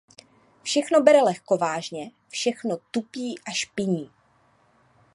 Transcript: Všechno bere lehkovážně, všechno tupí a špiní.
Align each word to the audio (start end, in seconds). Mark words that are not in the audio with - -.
Všechno 0.63 1.01
bere 1.01 1.21
lehkovážně, 1.21 2.11
všechno 2.29 2.77
tupí 2.91 3.39
a 3.39 3.51
špiní. 3.51 4.11